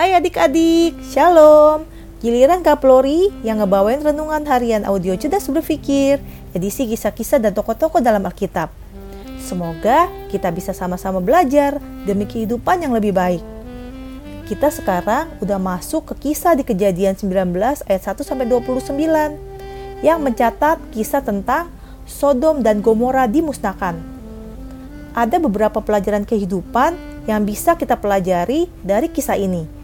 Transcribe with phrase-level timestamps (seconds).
[0.00, 1.84] Hai adik-adik, Shalom.
[2.24, 6.16] Giliran Kak Flori yang ngebawain renungan harian audio cerdas berpikir,
[6.56, 8.72] edisi kisah-kisah dan tokoh-tokoh dalam Alkitab.
[9.36, 11.76] Semoga kita bisa sama-sama belajar
[12.08, 13.44] demi kehidupan yang lebih baik.
[14.48, 18.96] Kita sekarang udah masuk ke kisah di kejadian 19 ayat 1 sampai 29
[20.00, 21.68] yang mencatat kisah tentang
[22.08, 24.00] Sodom dan Gomora dimusnahkan.
[25.12, 26.96] Ada beberapa pelajaran kehidupan
[27.28, 29.79] yang bisa kita pelajari dari kisah ini.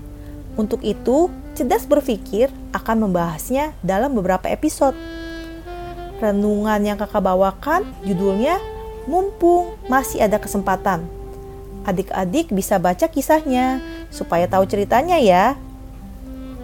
[0.56, 4.96] Untuk itu, cerdas berpikir akan membahasnya dalam beberapa episode.
[6.16, 8.56] Renungan yang kakak bawakan judulnya
[9.04, 11.04] Mumpung Masih Ada Kesempatan.
[11.84, 15.60] Adik-adik bisa baca kisahnya supaya tahu ceritanya ya.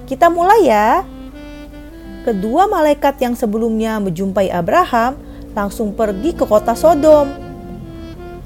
[0.08, 1.04] Kita mulai ya.
[2.24, 5.20] Kedua malaikat yang sebelumnya menjumpai Abraham
[5.52, 7.28] langsung pergi ke kota Sodom.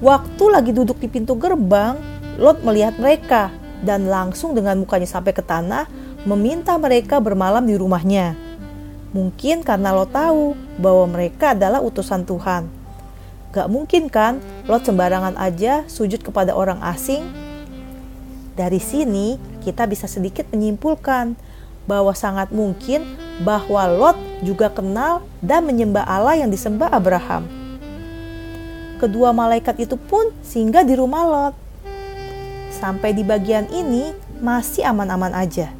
[0.02, 1.96] Waktu lagi duduk di pintu gerbang,
[2.36, 3.48] Lot melihat mereka
[3.86, 5.86] dan langsung dengan mukanya sampai ke tanah
[6.26, 8.34] meminta mereka bermalam di rumahnya.
[9.14, 12.66] Mungkin karena Lot tahu bahwa mereka adalah utusan Tuhan.
[13.54, 17.22] Gak mungkin kan Lot sembarangan aja sujud kepada orang asing?
[18.58, 21.38] Dari sini kita bisa sedikit menyimpulkan
[21.86, 23.06] bahwa sangat mungkin
[23.46, 27.46] bahwa Lot juga kenal dan menyembah Allah yang disembah Abraham.
[28.96, 31.65] Kedua malaikat itu pun singgah di rumah Lot.
[32.76, 34.12] Sampai di bagian ini
[34.44, 35.72] masih aman-aman aja.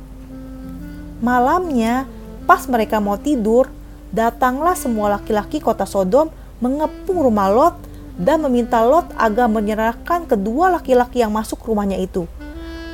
[1.21, 2.09] Malamnya,
[2.49, 3.69] pas mereka mau tidur,
[4.09, 6.33] datanglah semua laki-laki kota Sodom
[6.65, 7.77] mengepung rumah Lot
[8.17, 12.25] dan meminta Lot agar menyerahkan kedua laki-laki yang masuk rumahnya itu.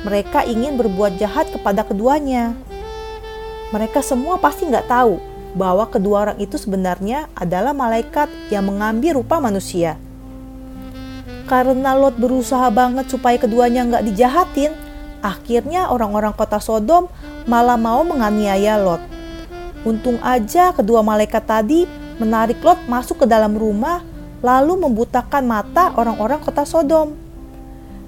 [0.03, 2.59] Mereka ingin berbuat jahat kepada keduanya.
[3.71, 5.15] Mereka semua pasti nggak tahu
[5.55, 9.95] bahwa kedua orang itu sebenarnya adalah malaikat yang mengambil rupa manusia.
[11.43, 14.71] Karena Lot berusaha banget supaya keduanya nggak dijahatin,
[15.19, 17.11] akhirnya orang-orang kota Sodom
[17.43, 19.03] malah mau menganiaya Lot.
[19.83, 21.83] Untung aja kedua malaikat tadi
[22.15, 23.99] menarik Lot masuk ke dalam rumah
[24.39, 27.15] lalu membutakan mata orang-orang kota Sodom.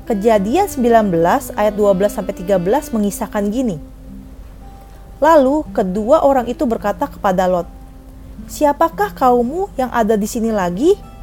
[0.06, 1.12] Kejadian 19
[1.58, 3.82] ayat 12 sampai 13 mengisahkan gini.
[5.24, 7.68] Lalu kedua orang itu berkata kepada Lot,
[8.52, 11.15] "Siapakah kaummu yang ada di sini lagi?"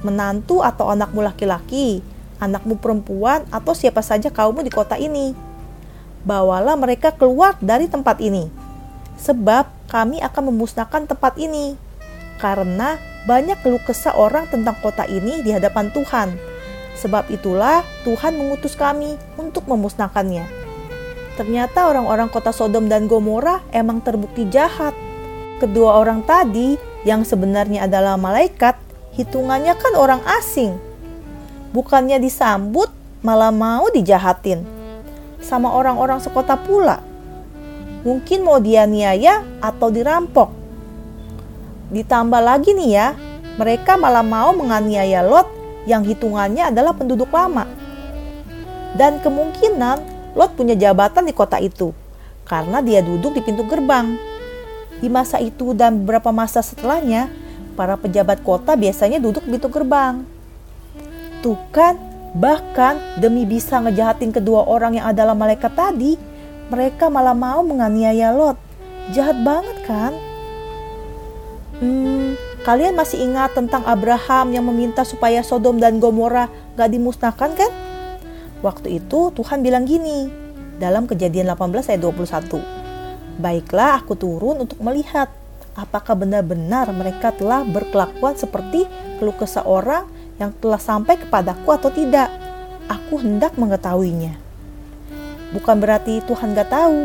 [0.00, 2.00] Menantu atau anakmu laki-laki,
[2.40, 5.36] anakmu perempuan, atau siapa saja kaummu di kota ini.
[6.24, 8.48] Bawalah mereka keluar dari tempat ini,
[9.16, 11.76] sebab kami akan memusnahkan tempat ini,
[12.40, 16.36] karena banyak keluh kesah orang tentang kota ini di hadapan Tuhan.
[17.00, 20.44] Sebab itulah Tuhan mengutus kami untuk memusnahkannya.
[21.40, 24.92] Ternyata orang-orang kota Sodom dan Gomora emang terbukti jahat.
[25.56, 26.76] Kedua orang tadi
[27.08, 28.76] yang sebenarnya adalah malaikat
[29.14, 30.76] hitungannya kan orang asing.
[31.70, 32.90] Bukannya disambut,
[33.22, 34.66] malah mau dijahatin.
[35.40, 37.00] Sama orang-orang sekota pula.
[38.02, 40.50] Mungkin mau dianiaya atau dirampok.
[41.90, 43.08] Ditambah lagi nih ya,
[43.58, 45.46] mereka malah mau menganiaya Lot
[45.84, 47.66] yang hitungannya adalah penduduk lama.
[48.94, 50.02] Dan kemungkinan
[50.34, 51.94] Lot punya jabatan di kota itu
[52.50, 54.18] karena dia duduk di pintu gerbang.
[54.98, 57.30] Di masa itu dan beberapa masa setelahnya,
[57.72, 60.26] para pejabat kota biasanya duduk di pintu gerbang.
[61.40, 61.96] Tuh kan,
[62.36, 66.20] bahkan demi bisa ngejahatin kedua orang yang adalah malaikat tadi,
[66.68, 68.60] mereka malah mau menganiaya Lot.
[69.10, 70.12] Jahat banget kan?
[71.80, 77.72] Hmm, kalian masih ingat tentang Abraham yang meminta supaya Sodom dan Gomora gak dimusnahkan kan?
[78.60, 80.28] Waktu itu Tuhan bilang gini,
[80.80, 82.60] dalam kejadian 18 ayat 21.
[83.40, 85.32] Baiklah aku turun untuk melihat
[85.78, 88.86] apakah benar-benar mereka telah berkelakuan seperti
[89.18, 90.08] keluh kesah orang
[90.40, 92.32] yang telah sampai kepadaku atau tidak.
[92.90, 94.34] Aku hendak mengetahuinya.
[95.54, 97.02] Bukan berarti Tuhan gak tahu.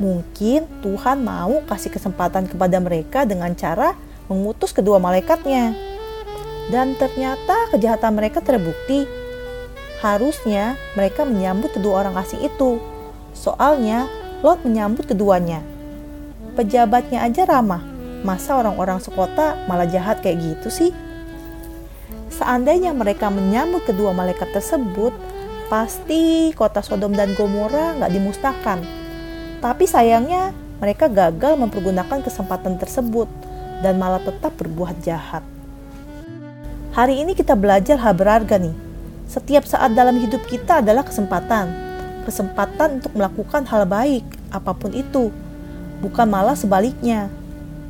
[0.00, 3.96] Mungkin Tuhan mau kasih kesempatan kepada mereka dengan cara
[4.28, 5.72] mengutus kedua malaikatnya.
[6.68, 9.08] Dan ternyata kejahatan mereka terbukti.
[10.00, 12.80] Harusnya mereka menyambut kedua orang asing itu.
[13.36, 14.08] Soalnya
[14.40, 15.60] Lot menyambut keduanya
[16.52, 17.82] pejabatnya aja ramah.
[18.20, 20.90] Masa orang-orang sekota malah jahat kayak gitu sih?
[22.28, 25.12] Seandainya mereka menyambut kedua malaikat tersebut,
[25.72, 28.78] pasti kota Sodom dan Gomora nggak dimusnahkan.
[29.60, 33.28] Tapi sayangnya mereka gagal mempergunakan kesempatan tersebut
[33.84, 35.44] dan malah tetap berbuat jahat.
[36.96, 38.74] Hari ini kita belajar hal berharga nih.
[39.30, 41.70] Setiap saat dalam hidup kita adalah kesempatan.
[42.26, 45.30] Kesempatan untuk melakukan hal baik, apa pun itu
[46.00, 47.28] bukan malah sebaliknya.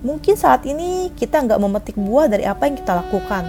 [0.03, 3.47] Mungkin saat ini kita nggak memetik buah dari apa yang kita lakukan,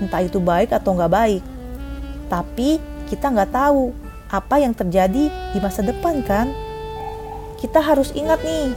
[0.00, 1.42] entah itu baik atau nggak baik.
[2.28, 2.78] Tapi
[3.08, 3.92] kita nggak tahu
[4.28, 6.52] apa yang terjadi di masa depan kan?
[7.58, 8.70] Kita harus ingat nih,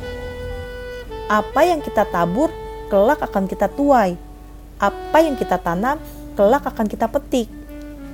[1.29, 2.49] apa yang kita tabur
[2.91, 4.17] kelak akan kita tuai.
[4.81, 6.01] Apa yang kita tanam
[6.33, 7.45] kelak akan kita petik.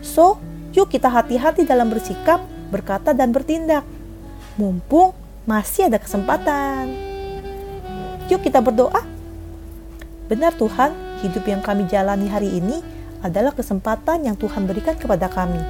[0.04, 0.36] So,
[0.76, 3.88] yuk kita hati-hati dalam bersikap, berkata, dan bertindak.
[4.60, 5.16] Mumpung
[5.48, 7.07] masih ada kesempatan.
[8.28, 9.08] Yuk kita berdoa.
[10.28, 10.92] Benar Tuhan,
[11.24, 12.84] hidup yang kami jalani hari ini
[13.24, 15.64] adalah kesempatan yang Tuhan berikan kepada kami.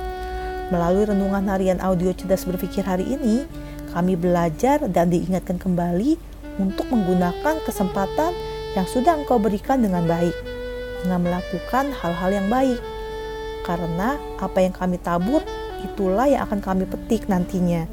[0.73, 3.45] Melalui renungan harian audio cerdas berpikir hari ini,
[3.93, 6.17] kami belajar dan diingatkan kembali
[6.57, 8.33] untuk menggunakan kesempatan
[8.73, 10.33] yang sudah Engkau berikan dengan baik,
[11.05, 12.81] dengan melakukan hal-hal yang baik.
[13.69, 15.45] Karena apa yang kami tabur,
[15.85, 17.85] itulah yang akan kami petik nantinya.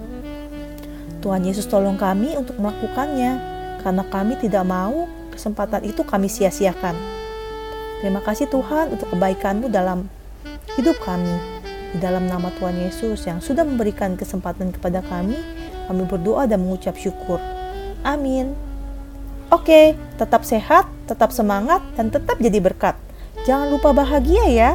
[1.21, 3.54] Tuhan Yesus tolong kami untuk melakukannya,
[3.85, 6.97] karena kami tidak mau kesempatan itu kami sia-siakan.
[8.01, 10.09] Terima kasih Tuhan untuk kebaikan-Mu dalam
[10.81, 11.37] hidup kami.
[11.95, 15.39] Di dalam nama Tuhan Yesus yang sudah memberikan kesempatan kepada kami,
[15.87, 17.39] kami berdoa dan mengucap syukur.
[18.03, 18.57] Amin.
[19.53, 22.99] Oke, tetap sehat, tetap semangat, dan tetap jadi berkat.
[23.47, 24.71] Jangan lupa bahagia ya.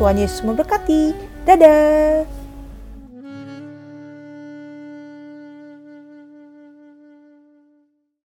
[0.00, 1.14] Tuhan Yesus memberkati.
[1.46, 2.43] Dadah.